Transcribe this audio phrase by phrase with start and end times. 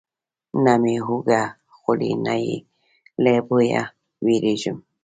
[0.63, 1.43] نه مې هوږه
[1.77, 2.55] خوړلې، نه یې
[3.23, 3.83] له بویه
[4.25, 4.77] ویریږم.